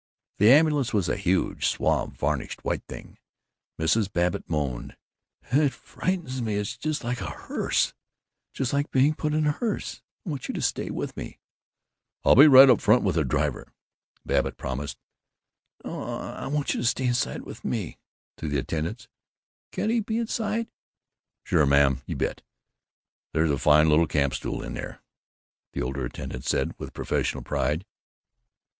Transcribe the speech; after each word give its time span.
The 0.39 0.51
ambulance 0.51 0.95
was 0.95 1.07
a 1.07 1.15
huge, 1.15 1.67
suave, 1.67 2.13
varnished, 2.13 2.65
white 2.65 2.81
thing. 2.87 3.19
Mrs. 3.79 4.11
Babbitt 4.11 4.49
moaned, 4.49 4.97
"It 5.51 5.71
frightens 5.73 6.41
me. 6.41 6.55
It's 6.55 6.75
just 6.75 7.03
like 7.03 7.21
a 7.21 7.29
hearse, 7.29 7.93
just 8.51 8.73
like 8.73 8.89
being 8.89 9.13
put 9.13 9.35
in 9.35 9.45
a 9.45 9.51
hearse. 9.51 10.01
I 10.25 10.29
want 10.31 10.47
you 10.47 10.55
to 10.55 10.61
stay 10.63 10.89
with 10.89 11.15
me." 11.15 11.37
"I'll 12.25 12.33
be 12.35 12.47
right 12.47 12.67
up 12.67 12.81
front 12.81 13.03
with 13.03 13.13
the 13.13 13.23
driver," 13.23 13.71
Babbitt 14.25 14.57
promised. 14.57 14.97
"No, 15.85 16.01
I 16.01 16.47
want 16.47 16.73
you 16.73 16.81
to 16.81 16.87
stay 16.87 17.05
inside 17.05 17.43
with 17.43 17.63
me." 17.63 17.99
To 18.37 18.47
the 18.47 18.57
attendants: 18.57 19.07
"Can't 19.71 19.91
he 19.91 19.99
be 19.99 20.17
inside?" 20.17 20.67
"Sure, 21.43 21.67
ma'am, 21.67 22.01
you 22.07 22.15
bet. 22.15 22.41
There's 23.33 23.51
a 23.51 23.57
fine 23.59 23.87
little 23.87 24.07
camp 24.07 24.33
stool 24.33 24.63
in 24.63 24.73
there," 24.73 25.03
the 25.73 25.83
older 25.83 26.03
attendant 26.03 26.45
said, 26.45 26.73
with 26.79 26.91
professional 26.91 27.43
pride. 27.43 27.85